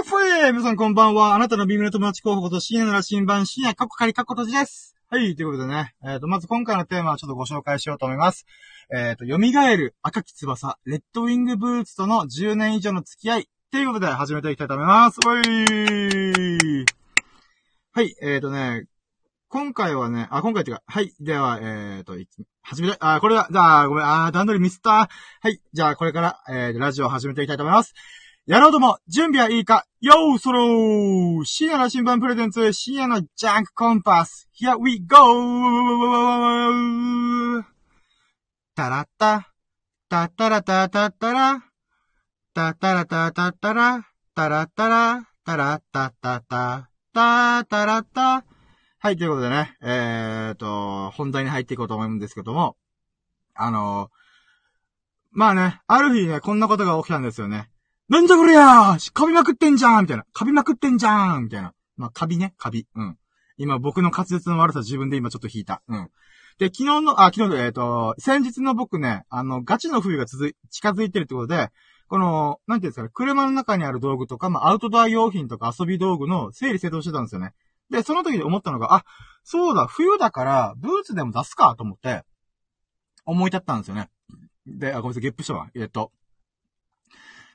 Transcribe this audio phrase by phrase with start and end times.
[0.00, 1.34] カフェ皆さんこんばんは。
[1.34, 4.96] あなたの微妙な友達候補こと深夜なら新版深夜過去仮過去閉じです。
[5.10, 5.94] はい、ということでね。
[6.02, 8.46] えっ、ー、と、まず今回のテーマはちょっとご紹介しようと思います。
[8.90, 13.48] えっ、ー、と、蘇る赤き翼、レッドウィングブーツとの10年以上の付き合い。
[13.70, 15.18] ということで始めていきたいと思います。
[15.26, 16.86] おい
[17.92, 18.86] はい、えっ、ー、とね、
[19.50, 22.14] 今回はね、あ、今回っていうか、はい、では、えっ、ー、と、
[22.62, 25.10] 始めたい、あ、これは、じゃあ、ごめん、あ、段取りミスった。
[25.42, 27.92] はい、じゃあ、これから、えー、ラジオを始めていきたいと思います。
[28.46, 29.84] やろうとも、準備はいいか。
[30.00, 31.44] よーそろー。
[31.44, 37.62] 深夜の新聞プレゼンツ、深夜のジャンクコンパス !Here we go!
[38.74, 39.52] タラッタ、
[40.08, 41.62] タッタラタタッタラ、
[42.54, 48.46] タッタラタタッタラ、タラッタラ、タラッタタタ、タタラッタ。
[49.00, 52.76] はい、ということでね、えーと、本題に入っていこうと思うんですけども、
[53.54, 54.08] あのー、
[55.32, 57.68] まあね、ある日ね、こんなことが起きたんですよね。
[58.10, 60.26] なんじゃこりゃーカビまくってんじゃんみたいな。
[60.32, 61.74] カビまくってんじゃんみたいな。
[61.96, 62.88] まあ、カビね、カビ。
[62.96, 63.16] うん。
[63.56, 65.80] 今僕の滑舌の悪さ自分で今ちょっと引いた。
[65.86, 66.10] うん。
[66.58, 71.70] で、昨日の、あ、昨日で、えっ、ー、と、先日の僕ね、あの、ガチの冬が続い、近づいてるってことで、
[72.08, 77.52] この、なんていうんですかね、車の中にある道具とか、まあ、アウトドア用品とか遊び道具の整理整頓してたんですよね。
[77.90, 79.04] で、その時に思ったのが、あ、
[79.44, 82.24] そうだ、冬だから、ブーツでも出すかと思って、
[83.24, 84.10] 思い立ったんですよね。
[84.66, 85.68] で、あ、ごめんなさい、ゲップしたわ。
[85.76, 86.10] えっと、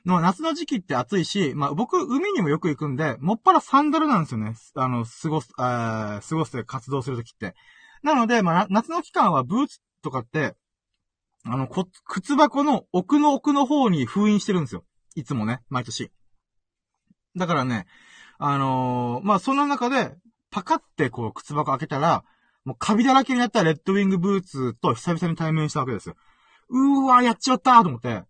[0.06, 4.54] の夏の時期って暑いし、まあ僕、海にもよく行くんで、もっぱらサンダルなんですよね。
[4.76, 7.54] あの、過ごす、あ過ごす活動するときって。
[8.02, 10.54] なので、まあ夏の期間はブーツとかって、
[11.44, 14.84] あの、こ、靴箱の奥の奥の方に封印してるんですよ。
[15.16, 16.10] いつもね、毎年。
[17.36, 17.86] だからね、
[18.38, 20.14] あのー、まあその中で、
[20.50, 22.24] パカってこう靴箱開けたら、
[22.64, 26.16] もうカビだらけになったレッドウィングブーツと久々に対面したわけですよ。
[26.68, 28.22] うーわ、やっちまったーと思って。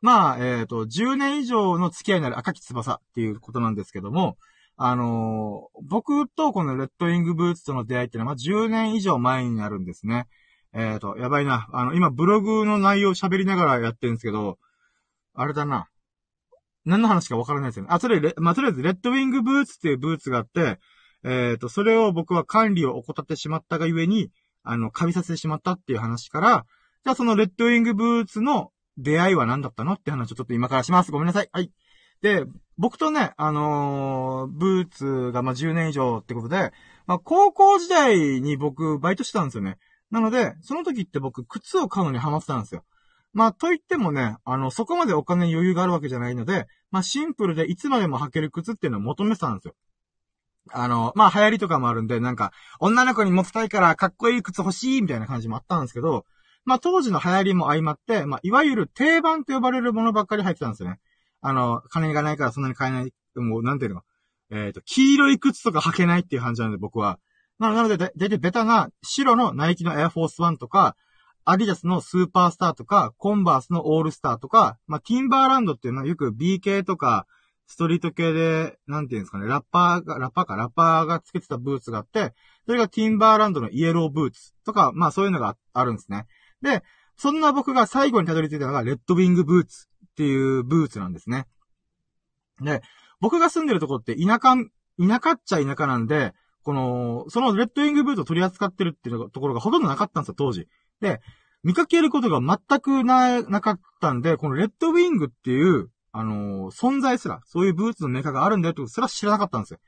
[0.00, 4.38] まあ、えっ、ー、と、10年以上の付き合いになる赤き翼っていうことなんですけども、
[4.76, 10.26] あのー、僕とこのレッドウィングブーツとの出会いっていうのは、まあ、10年以上前になるんですね。
[10.72, 11.68] えっ、ー、と、やばいな。
[11.72, 14.58] あの、今、ブログの内容喋りながらやってるんですけど、
[15.34, 15.88] あれだな。
[16.86, 17.88] 何の話かわからないですよね。
[17.92, 20.78] あ、それ、まあ、とりあえず、レッドウィングブーツっていうブーツがあって、
[21.24, 24.30] えっ、ー、と、それを僕は管理を怠ってしまったがゆえに、
[24.62, 26.64] あの、カビさせてしまったっていう話から、
[27.04, 28.70] じゃあそのレッドウィングブーツの
[29.02, 29.94] 出会いは何だったの？
[29.94, 31.12] って話をちょっと今からします。
[31.12, 31.48] ごめんなさい。
[31.52, 31.70] はい。
[32.22, 32.44] で、
[32.76, 36.72] 僕とね、あのー、ブーツがま10年以上ってことで、
[37.06, 39.78] まあ高校時代に僕バイトしてたんですよね。
[40.10, 42.84] なので、その時って僕靴を買うのにハマってたんですよ。
[43.32, 49.74] まあ、と言ってもね、あの、そこまでお金に余裕があるわけじゃないので、まあ、シンプルでいつまでも履ける靴っていうのを求めてたんですよ。
[50.72, 56.24] あの、まあ、流行りとかもあるんで、なんか、女の子に持ちたいからかっこいい靴欲しいみたいな感じもあったんですけど、
[56.70, 61.00] まあ当時の流行りも相まって、まあいわゆる定番と呼ばれるものばっかり入ってたんですよね。
[61.40, 64.02] あの、金がないからそんなに買えない、もうなんていうの？
[64.52, 67.18] えっ、ー、と、黄色い靴とか履けないっていう感じなので僕は
[67.58, 67.74] ま。
[67.74, 70.94] なので、だいたいベタな白のナイキのエアフォースワンとか、
[71.44, 77.26] アディダスのスーパースターとか、コンバースのオールスターとか、まあ、ティンバーランドっていうのはよく B 系とか、
[77.66, 82.34] ストリート系で、なんていうんですかね、ラッパーが、ラッパーか、ラッパーがつけてたブーツがあって、
[82.66, 86.26] それがティンバーランドのイエローブーツとか、まあそういうのがあるんですね。
[86.62, 86.82] で、
[87.16, 91.46] そんな僕が最後にたどり着いたのが、レッドウィングブーツっていうブーツなんですね。
[92.60, 92.82] で、
[93.20, 94.56] 僕が住んでるとこって田舎、
[94.98, 96.32] 田舎っちゃ田舎なんで、
[96.62, 100.66] この、そのレッドウィングブーツを取り扱ってるっていうところがほとんどなかったんですよ、当時。
[101.00, 101.20] で、
[101.62, 109.78] 見かけることが全くな、なかったんで、このレッドウィングっていう、あのー、存在すら、そういうブーツのメーカーがあるんだよってことすら知らなかったんですよ。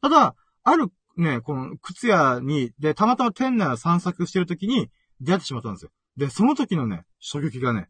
[0.00, 5.90] ただ、あるね、この靴屋に、で、たまたま店内を散策してる時に出会ってしまったんですよ。
[6.16, 7.88] で、その時のね、衝撃がね、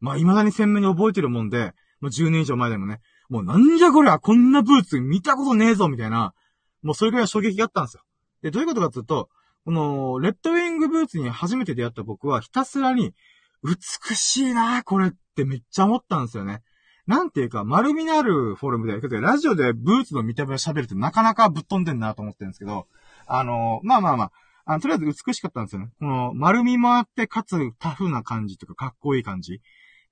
[0.00, 6.34] まあ、未だに鮮明に覚えてるもんで、もう10年以上前でもね、もうなんじゃこりゃ、こんなブーツ見たことねえぞ、みたいな、
[6.82, 8.02] もうそれぐらい衝撃があったんですよ。
[8.42, 9.30] で、どういうことかというと、
[9.64, 13.14] この、レッドウィングブーツに初めて出会った僕は、ひたすらに、
[13.62, 16.62] 美しいなこれってめっちゃ思ったんですよね。
[17.06, 22.86] なんていうか、丸みのあるフォルムで、ラジオでブーツの見た目を喋るってなかなかぶっ飛んでんなと思ってるんですけど、
[23.26, 24.32] あのまあまあまあ、
[24.66, 25.90] あの、とりあえず美しかったんですよね。
[25.98, 29.60] この、丸みもあって、かつタフな感じとか、かっこいい感じ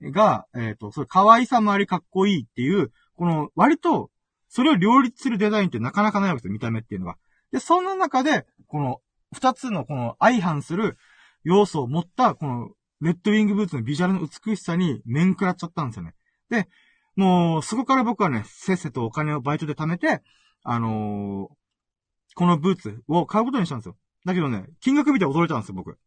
[0.02, 4.10] が、えっ、ー、と、それ可愛さもありかっこいいっていう、この、割と、
[4.48, 7.16] それを両立するデザインってなかなかないわけですよ、見た目っていうのが。
[7.52, 9.00] で、そんな中で、この、
[9.32, 10.98] 二つのこの相反する
[11.44, 12.70] 要素を持った、この、
[13.00, 16.14] レッドウィングブーツのビジュアルの美しさに面食らっちゃったんですよね。
[16.50, 16.68] で、
[17.16, 20.22] もう、そこから僕はね、せっせとお金をバイトで貯めて、
[20.62, 21.54] あのー、
[22.34, 23.96] このブーツを買うことにしたんですよ。
[24.24, 25.98] だけどね、金額見て驚いたんですよ、僕。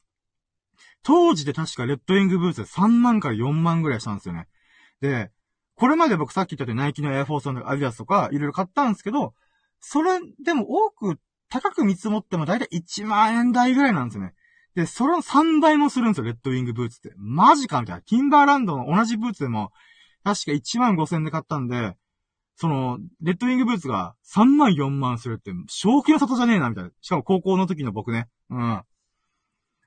[1.03, 4.47] 当時で確かレッドウィングブーツ3万から4万ぐらいしたんですよね。
[5.01, 5.31] で、
[5.75, 9.33] これまで僕さっき言ったようにナイキのエアフォースのアディダスとか、いろいろ買ったんですけど、
[9.79, 11.19] それでも多く、
[11.49, 14.33] 高く見積もってもだいたい1万円台ぐらいなんですよね。
[14.73, 17.13] で、それの3倍もするんですよ、レッドウィングブーツって。
[17.17, 18.01] マジかみたいな。
[18.01, 19.71] ティンバーランドの同じブーツでも、
[20.23, 21.95] 確か1万5千円で買ったんで、
[22.55, 26.91] その、レッドウィングブーツが3万4万するって、正気の里じゃねえな、みたいな。
[27.01, 28.27] しかも高校の時の僕ね。
[28.49, 28.81] うん。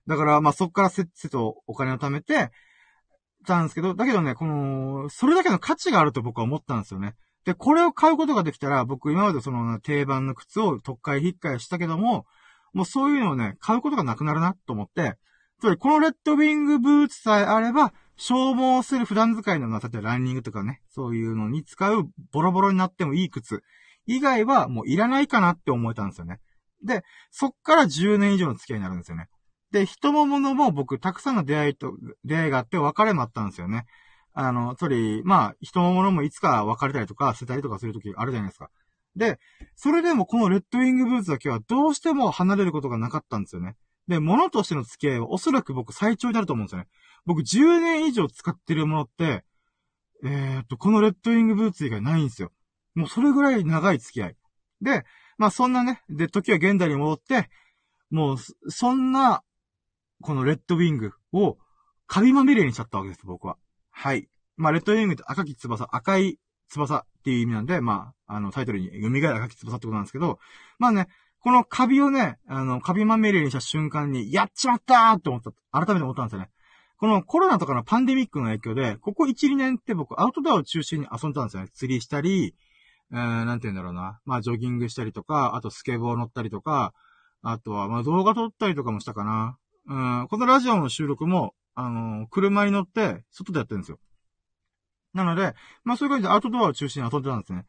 [0.06, 2.50] だから、まあ、そっからせっせとお金を貯めて、
[3.46, 7.14] たんですけど、だけどね、この、それだけの価値があると僕は思ったんですよね。
[7.44, 12.26] で、これを買うことができたら、僕今までその定番の靴を特会引っかえしたけども、
[12.74, 15.16] もうそういうのをね、買うことがなくなるなと思って、
[15.60, 23.62] つまりこのレッドウィングブーツさえあれば、消耗する普段使いの、例えばランニングとかね、そういうのに使うボロボロになってもいい靴
[24.06, 26.40] 以外はもういらないかなって思えたんですよね。
[26.84, 29.28] で、そっから10年以上の付き合いになるんですよね。
[29.70, 31.92] で、人も物も僕、たくさんの出会いと、
[32.24, 33.84] 出会いがあって別れもあったんですよね。
[34.32, 38.70] あの、つまり、まあ、人も物もいつか別れたりとか、捨てたりとかするときあるじゃないですか。
[39.16, 39.38] で、
[39.74, 43.76] それでもこのレッドウィングブーツだけはどうしても離れることがなかったんですよね。
[44.08, 46.88] で、物としての付き合いはおそらく僕最長になると思うんですよね。
[47.26, 49.44] 僕10年以上使ってるものって、
[50.24, 52.50] えー、っと、このレッドウィングブーツ以外ないんですよ。
[52.94, 54.36] もうそれぐらい長い付き合い。
[54.80, 55.04] で、
[55.36, 57.48] まあそんなね、で、時は現代に戻って、
[58.10, 58.36] もう、
[58.70, 59.42] そんな、
[60.20, 61.58] このレッドウィングを、
[62.06, 63.56] カビまみれにしちゃったわけです、僕は。
[63.90, 64.28] はい。
[64.56, 66.38] まあ、レッドウィングって赤き翼、赤い
[66.68, 70.38] 翼っていう意味なんで、まあ、あの、タイトルに、蘇る赤き翼ってことなんですけど、
[70.78, 71.08] まあね、
[71.40, 76.50] このカビをね、あの、カビまみれにした瞬間に、やっちまったーって思った、改めて思ったんですよね。
[76.98, 81.68] このコロナとかのパンデミックの影響で、ここ1、2年って僕、アウトドアを中心に遊んだんですよね。
[81.72, 82.54] 釣りしたり、
[83.12, 84.20] えー、なんて言うんだろうな。
[84.24, 86.92] まあ、ジョギングしたりとか、あとスケボー乗ったりとか、
[87.42, 89.56] あとは、まあ、動画撮ったりとかもしたかな。
[89.86, 94.00] うん、このラジオの収録も、あのー、車に乗って、外でやってるんですよ。
[95.14, 95.54] なので、
[95.84, 97.64] まあそういう感じでアウトドアを中心に遊んでたんですね。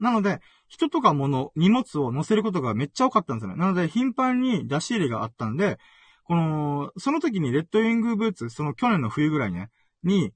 [0.00, 3.60] なので、人とか物、荷物を乗せることがめっちゃ多かったんですよね。
[3.60, 5.78] なので、頻繁に出し入れがあったんで、
[6.24, 9.70] この、その時にレッドウィングブーツ、その去年の冬ぐらいね、
[10.02, 10.32] に、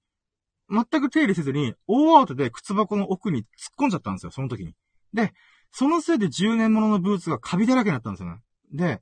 [0.70, 3.46] 全く手入れせずに、大アウトで靴箱の奥に突っ
[3.78, 4.74] 込んじゃったんですよ、その時に。
[5.12, 5.32] で、
[5.72, 8.40] そのせいで10年もののブーツがカビだらけになったんですよね。
[8.72, 9.00] で、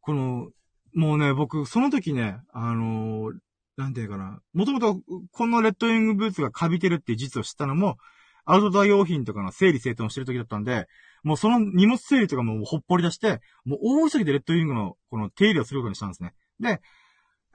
[0.00, 0.50] この、
[0.94, 3.34] もうね、僕、その時ね、あのー、
[3.76, 4.40] なんていうかな。
[4.54, 5.00] もともと、
[5.32, 7.98] このレッドウィングブーツがカビてるっていう実を知ったのも、
[8.46, 10.86] アウトドア用品とかの整理整頓をしてる時だったんで、
[11.22, 16.34] もうその荷物整理とかもほっぽり出して、もう大急ぎでレッドウィングのこの手入れをすることにしたんですね。
[16.60, 16.80] で、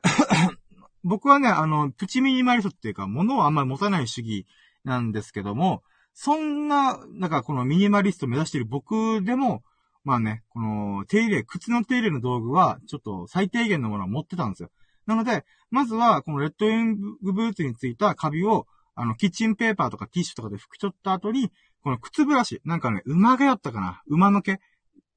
[1.03, 4.45] 僕はね、あの、プチミニマリストっていうか、物をあんまり持たない主義
[4.83, 5.81] なんですけども、
[6.13, 9.63] そんな、なんかこのミニマリストを目指している僕でも、
[10.03, 14.71] まあね、この手入れ、靴の手入れの道具は、ちょっと最低限のものを持ってたんですよ。
[15.05, 21.51] なので、まずは、このレッドウィングブーツについたカビを、あの、キッチンペーパーとかティッシュとかで拭き取った後に、
[21.83, 24.59] この靴ブラシ、なんかね、馬毛だったかな馬の毛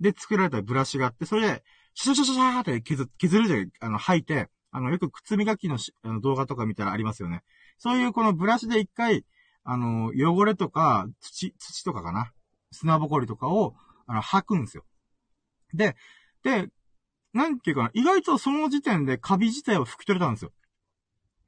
[0.00, 7.42] で作られたブラシがあって、それで、シャシャシャシャーって削削るじゃあの、吐いて、あの、よく靴磨きのあの動画とか見たらありますよね。
[7.78, 9.24] そういうこのブラシで一回、
[9.62, 12.32] あの、汚れとか、土、土とかかな
[12.72, 13.74] 砂ぼこりとかを、
[14.06, 14.84] あの、吐くんですよ。
[15.72, 15.96] で、
[16.42, 16.68] で、
[17.32, 20.52] なんていうかな、意外とその時点でカビ自体を拭き取れたんですよ。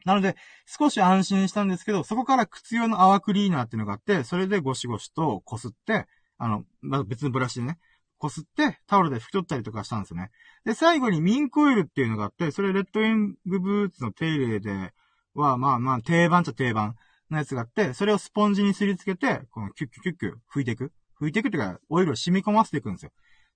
[0.06, 0.37] なので、
[0.67, 6.06] 少し安心したんですけど、そこから靴用の泡クリーナーっていうのがあって、それでゴシゴシと擦って、
[6.39, 7.79] あの、まあ、別のブラシでね、
[8.20, 10.31] 擦ってタオルで拭き取ったりとかしたんですよね。
[10.65, 14.93] で、最後にミンクオイルっていうのがあって、それレッドウィングブーツの手入れで
[15.34, 16.94] は、まあまあ定番っちゃ定番
[17.29, 20.93] のやつがあって、それをスポンジにすりつけて、このキュッキュッキュッキュ拭いていく。
[21.20, 23.10] 拭いていくっていうか、オイルを染み込ませていくんですよ。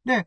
[0.04, 0.26] で、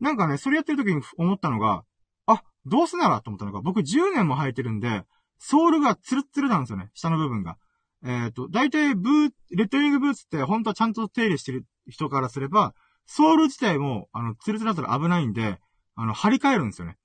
[0.00, 1.84] なんかね、それやってる時に思ったのが、
[2.26, 5.04] あ、どうせならと思ったのが、僕10年も履いてるんで、
[5.38, 6.90] ソールがツルツルなんですよね。
[6.94, 7.56] 下の部分が。
[8.04, 12.74] えっ、ー、と、大体ブー、レッドウィングブーツって本当はちゃんと手入れしてる人からすれば、
[13.06, 15.58] ソール自体も、あの、ツルツルだったら危ないんで、
[15.94, 16.98] あの、張り替えるんですよね。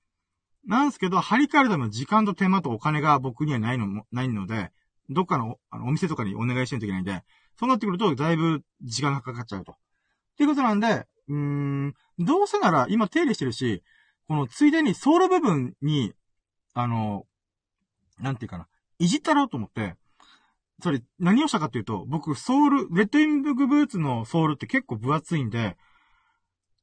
[0.66, 4.70] なんですけど、張り替えるための時間と手間とお金が僕にはないのも、ないので、
[5.10, 7.22] どっかの、あの、お店とかにお願いしないといけないんで、
[7.58, 9.72] そうなってくると、だいぶ時間がかかっちゃうと。
[9.72, 9.76] っ
[10.36, 13.82] ていうことなんで、うーん、どうせなら今手入れしてるし、
[14.26, 16.12] このついでにソール部分に、
[16.72, 17.26] あの、
[18.20, 18.68] なんていうかな、
[18.98, 19.96] いじったろうと思って、
[20.82, 25.76] それ何をしたかっていうと、僕ソール、レッドインブグブーツのソールって結構分厚いんで、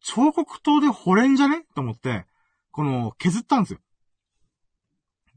[0.01, 1.65] 彫刻刀で掘れんじゃね？
[1.75, 2.25] と思って、
[2.71, 3.79] この、削ったんですよ。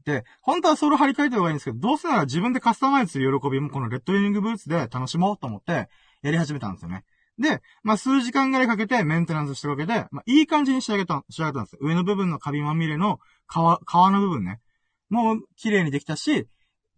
[0.05, 5.89] で、本当はソール張り替えた方がいいんですけど、どうせなら自分でカスタマイズする喜びもこのレッドウィングブーツで楽しもうと思って、
[6.21, 7.03] やり始めたんですよね。
[7.37, 11.77] で、まあ、数時間ぐらいかけてメンテナンスしたわけで、まあ、いい感じに仕上げた、仕上げたんです。
[11.81, 14.61] 上の部分のカビまみれの皮、皮の部分ね。
[15.09, 16.47] もう綺麗にできたし、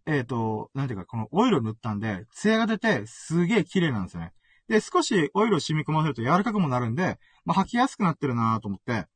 [0.06, 4.32] えっ、と、なんていうか、このオイル塗ったんで、ツヤが出て、すげえ綺麗なんですよね。
[4.68, 9.06] で、少しオイルを染み込ませると柔らかくもなるんで、まあ、履きやすくなってるなと思って。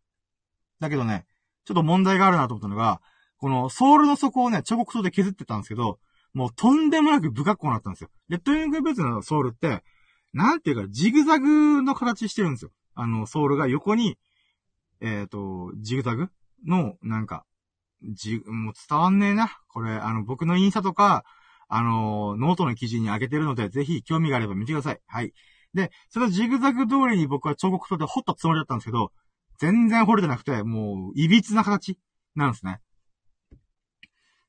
[0.81, 1.25] だけどね、
[1.65, 3.01] ちょっと問題があるなと思ったのが、
[3.39, 5.99] このソールの底をね、彫刻刀で削ってたんですけど、
[6.35, 8.11] もうとんでもなく不格好になったんですよ。
[8.29, 9.83] レッドウィングブーツのソールって、
[10.33, 12.71] なんていうか、ジグザグの形してるんですよ。
[12.95, 14.17] あの、ソールが横に、
[15.01, 16.29] えっ、ー、と、ジグザグ
[16.67, 17.45] の、なんか、
[18.15, 19.59] じ、もう伝わんねえな。
[19.69, 21.25] これ、あの、僕のインスタとか、
[21.69, 25.01] あの、ノートの記事に上げてるので、ぜひ興味があれば見てください。
[25.07, 25.33] はい。
[25.75, 29.13] で、そのジグザグ通りに僕は彫刻刀で彫ったつもりだったんですけど、
[29.59, 31.99] 全然彫れてなくて、もう、歪な形
[32.35, 32.81] なんですね。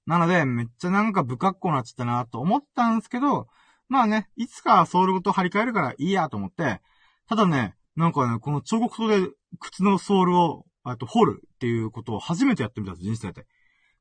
[0.05, 3.47] なので、めっちゃなんか不格好になっちゃったなと思ったんですけど、
[3.87, 6.81] まあね、いつかソールごと張り替えるからいいやと思って、
[7.29, 13.45] ただね、なんかね、この彫刻刀で靴のソールを、あと掘るっていうことを初めてやってみたんです、人生で。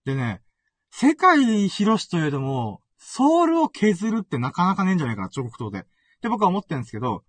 [0.05, 0.43] でね、
[0.91, 5.81] 世界広しといえども、ソールを削るってなかなかねえんじゃないかな、彫刻刀で。
[5.81, 5.83] っ
[6.21, 7.25] て僕は思ってるんですけど、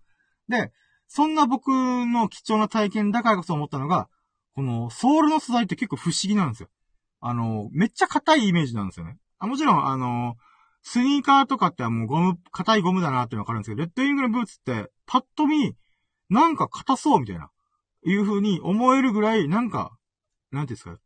[0.48, 0.72] で、
[1.08, 4.08] そんな僕の貴重な体験だからこそ思ったのが、
[4.54, 6.68] このソールの素材って結構不思議なんですよ。
[7.20, 9.16] あの、めっちゃ硬いイメージなんですよね。
[9.38, 10.36] あもちろん、あの、
[10.82, 15.74] スニーカーとかってはもうゴム、硬いゴムだなってわかるんですけど、レッドウィングのブーツって、パッと見、
[16.28, 17.50] なんか硬そうみたいな、
[18.04, 19.96] いう風に思えるぐらい、なんか、
[20.50, 20.98] なんていうんですか、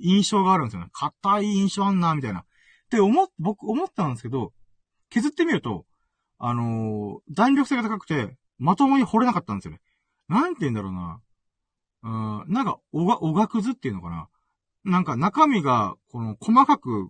[0.00, 0.88] 印象があるんですよね。
[0.92, 2.40] 硬い印象あんな、みたいな。
[2.40, 2.44] っ
[2.90, 4.52] て思、僕思ったんですけど、
[5.10, 5.86] 削ってみると、
[6.38, 9.80] あのー、弾力性が高くて、まともに掘れなかったんですよね。
[10.28, 11.20] なんて言うんだろうな。
[12.02, 12.08] う
[12.48, 14.28] ん、なんか、おが、おがくずっていうのかな。
[14.84, 17.08] なんか中身が、この、細かく、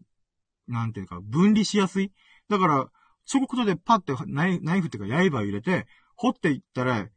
[0.68, 2.12] なんていうか、分離しやすい。
[2.48, 2.90] だから、
[3.26, 7.08] 彫刻刀でパッてナイナイフっていうか刃を入れて、掘っていったら、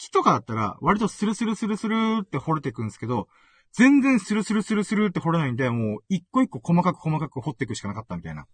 [0.00, 3.28] 木とかだったら、割とスルスルスルスルって掘れていくんですけど、
[3.72, 8.46] 全然スルスルスルスルって掘れないんで、もう一個一個細かく細かく掘っていくしかなかったみたいな。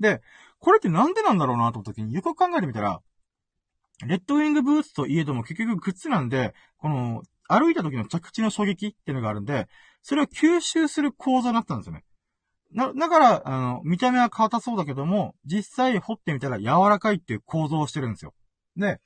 [0.00, 0.20] で、
[0.58, 3.00] これってなんでなんだろうなと思った時に、よく考えてみたら、
[4.04, 9.68] レッドウィングブーツといえども結局靴なんで、この、歩いた時の着地の衝撃っていうのがあるんで、
[10.02, 12.04] それを吸収する構造になったんですよね。
[12.72, 18.34] な、だから、あの、見た目は硬そうだけども、実際掘ってみたら柔らかいっていう構造をしてるんですよ。
[18.76, 19.00] で、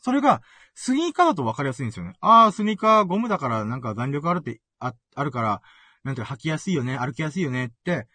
[0.00, 0.42] それが、
[0.74, 2.14] スニーカーだと分かりやすいんですよね。
[2.20, 5.62] ああ、スニーカーゴムだからなんか弾力あるって、あ、あるから、
[6.04, 8.06] なんていうか履きやすいよね、歩きやすいよねって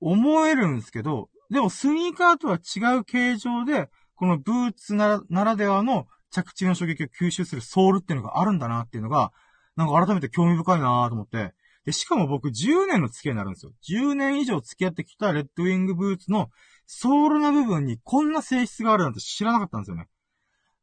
[0.00, 9.32] 思えるんですけど、でもスニーカーとは違う形状で、このブーツならならではの着地の衝撃を吸収するソールっていうのがあるんだなっていうのが、
[9.76, 11.54] なんか改めて興味深いなと思って。
[11.84, 13.72] で、しかも僕10年の付き合いになるんですよ。
[13.88, 16.48] 10年以上付き合ってきたレッドウィングブーツの
[16.86, 20.08] ソールの部分にこんな性質があるなんて知らなかったんですよね。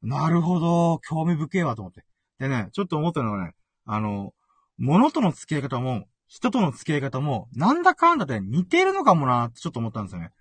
[0.02, 2.04] なるほど、興味深いわと思って。
[2.40, 3.54] でね、ちょっと思ったのはね、
[3.86, 4.34] あの、
[4.78, 10.32] 物との付き合い方も、人との付き合い方も、なんだかんだで似てるのかもなってちょっと思ったんですよね。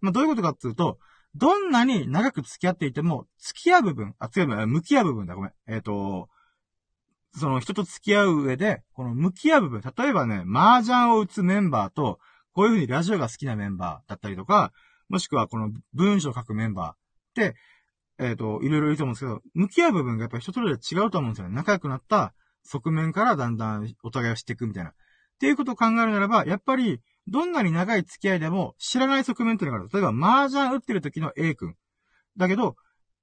[0.00, 0.98] まあ、どういうことかっていうと、
[1.34, 5.52] どんなに長く付き合っていても、付き合う部分、あ、違う、向き合う部分だ、ごめん。
[5.66, 6.28] えっ、ー、と、
[7.34, 12.18] その人と付き合う上で、この向き合う部分、例えばね、麻雀を打つメンバーと、
[12.52, 14.72] こういうふうにラジオが好きなメンバーだったりとか、
[15.08, 16.94] もしくはこの文章を書くメンバーっ
[17.34, 17.56] て、
[18.18, 21.54] えっ、ー、と、いろいろいると思うんですけど、向き合う部分がやっぱり人それぞれ違うと思うんですよね。
[21.54, 22.34] 仲良くなった
[22.64, 24.90] 側面からだんだんお互いを知っていくみたいな。
[24.90, 24.94] っ
[25.40, 29.90] ていうことを考えるならば、やっぱり、どんなに長い付き合いでも知らない側面っていうのがある。
[29.92, 31.74] 例えば、麻雀打ってる時の A 君。
[32.36, 32.76] だけど、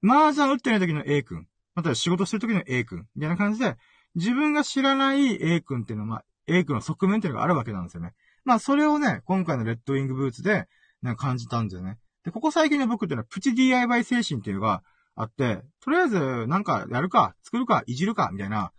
[0.04, 1.48] 麻雀打ってない時の A 君。
[1.74, 3.06] また仕事してる時の A 君。
[3.16, 3.76] みたいな感じで、
[4.16, 8.14] 自分が知らない A 君っていうのは、まあ、A 君の側面っていうのがあるわけなんですよね。
[8.46, 10.68] まあ、それをね、今回のレッドウィングブーツで、
[11.02, 11.98] ね、感じたんですよね。
[12.26, 14.84] で、ここ最近の僕っていうのは、プチ DIY 精神っていうのが
[15.16, 18.72] あって、とりあえず、なんかやるか、作るか、いじるか、みたいな、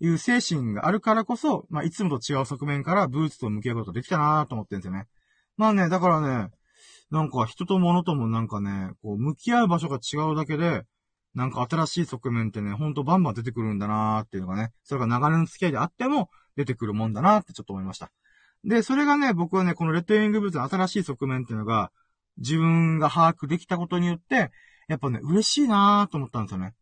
[0.00, 5.06] いう精神があるからこそ、まあ、いつもと違う側面からブーツと向き合うことできたなと思ってるんですよね。
[5.56, 6.50] まあね、だからね、
[7.10, 10.84] なんか人と物ともなんかね、こう、向き合う場所が違うだけで、
[11.34, 18.10] なんか新しい側面ってね、ほんとバンバン出てくるんだなーっていうのがね、それが長年の付き合いであっても出てくるもんだなーってちょっと思いました。
[18.64, 21.90] で、それがね、僕はね、このレッドウィングブーツの新しい側面っていうのが、
[22.38, 24.50] 自分が把握できたことによって、
[24.88, 26.74] やっぱね、嬉しいなーと思ったんですよね。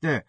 [0.00, 0.26] で、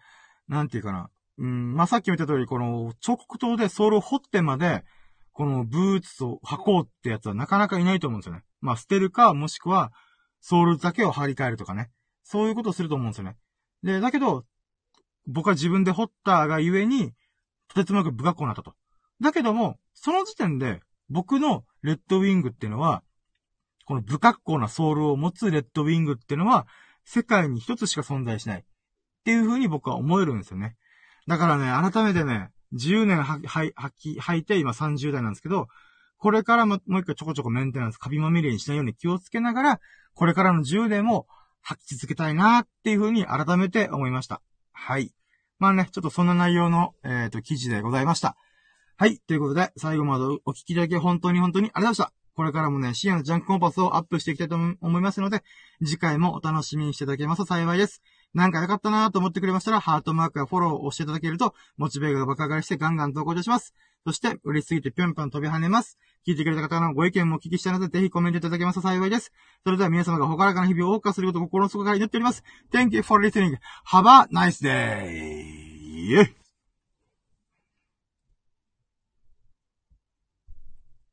[0.48, 1.10] なんていうかな。
[1.38, 4.84] うん、まあ、さっき見た通り、この彫刻刀でソールを掘ってまで、
[5.32, 8.44] このブーツを履こうってやつはなかなかいないと思うんですよね。
[8.60, 9.92] まあ、捨てるか、もしくは、
[10.40, 11.90] ソールだけを張り替えるとかね。
[12.22, 13.36] そういうことをすると思うんですよね。
[13.82, 14.44] で、だけど、
[15.26, 17.12] 僕は自分で掘ったがゆえに、
[17.68, 18.74] とてつもなく不学校になったと。
[19.20, 23.02] だけども、その時点で、僕のレッドウィングっていうのは、
[23.84, 26.66] この不格好なソールを持つレッドウィングっていうのは、
[27.04, 28.60] 世界に一つしか存在しない。
[28.60, 28.64] っ
[29.24, 30.76] ていう風に僕は思えるんですよね。
[31.26, 35.68] だからね、改めてね、10年は、は、はき、履いて今30代なんですけど、
[36.18, 39.80] これからももう一回ちょこちょこメンテナンス、カビまみれにしないように気をつけながら、
[40.14, 41.26] これからの10年も
[41.62, 44.40] 吐き続けたいなっていうふうに改めて思いました。
[44.72, 45.12] はい。
[45.58, 48.36] まあね、ちょっとそんな内容の、えっ、ー、と、記事でございました。
[48.96, 49.18] はい。
[49.18, 52.23] ということで、最後までお聞きいただき本当に本当にありがとうございました。
[52.34, 55.42] これからもね、深夜のジャンクコンパスをアップしていきたいと思いますので、
[55.84, 58.02] 次回もお楽しみにしていただけますと幸いです。
[58.34, 63.74] なんか良かったなと思ってくれましたら、ハートマークやフォローを押していただけると、モチベーが爆上がりしてガンガン投稿いたします。
[64.04, 65.98] そして、嬉しすぎてぴょんぴょん飛び跳ねます。
[66.26, 69.32] 聞いてくれた方のご意見もお聞きしたので、ぜひコメントいただけますと幸いです。
[69.62, 72.42] それでは皆様がほからかな日々を謳歌することを心の底から祈っております。
[72.72, 73.56] Thank you for listening.
[73.86, 76.43] Have a nice day!